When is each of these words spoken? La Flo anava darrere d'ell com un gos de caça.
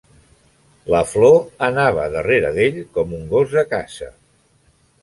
La 0.93 1.01
Flo 1.09 1.29
anava 1.69 2.09
darrere 2.17 2.53
d'ell 2.57 2.81
com 2.97 3.17
un 3.21 3.31
gos 3.37 3.57
de 3.61 3.67
caça. 3.77 4.15